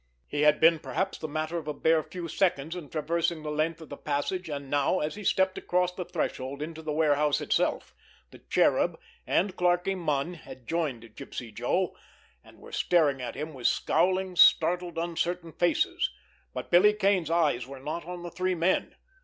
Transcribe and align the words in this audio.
He 0.25 0.41
had 0.41 0.59
been 0.59 0.79
perhaps 0.79 1.19
the 1.19 1.27
matter 1.27 1.59
of 1.59 1.67
a 1.67 1.75
bare 1.75 2.01
few 2.01 2.27
seconds 2.27 2.75
in 2.75 2.89
traversing 2.89 3.43
the 3.43 3.51
length 3.51 3.81
of 3.81 3.89
the 3.89 3.97
passage, 3.97 4.49
and 4.49 4.67
now 4.67 4.99
as 4.99 5.13
he 5.13 5.23
stepped 5.23 5.59
across 5.59 5.93
the 5.93 6.05
threshold 6.05 6.59
into 6.63 6.81
the 6.81 6.91
warehouse 6.91 7.39
itself, 7.39 7.93
the 8.31 8.39
Cherub 8.39 8.99
and 9.27 9.55
Clarkie 9.55 9.93
Munn 9.93 10.33
had 10.33 10.65
joined 10.67 11.03
Gypsy 11.15 11.53
Joe, 11.53 11.95
and 12.43 12.57
were 12.57 12.71
staring 12.71 13.21
at 13.21 13.35
him 13.35 13.53
with 13.53 13.67
scowling, 13.67 14.35
startled, 14.35 14.97
uncertain 14.97 15.51
faces—but 15.51 16.71
Billy 16.71 16.93
Kane's 16.95 17.29
eyes 17.29 17.67
were 17.67 17.79
not 17.79 18.03
on 18.07 18.23
the 18.23 18.31
three 18.31 18.55
men. 18.55 18.95